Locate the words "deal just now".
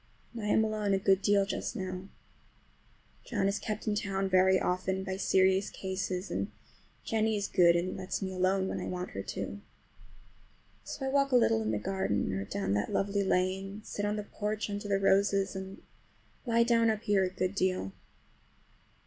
1.21-2.07